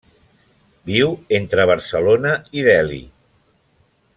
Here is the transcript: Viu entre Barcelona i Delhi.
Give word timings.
Viu 0.91 1.13
entre 1.39 1.67
Barcelona 1.73 2.33
i 2.61 2.65
Delhi. 2.69 3.01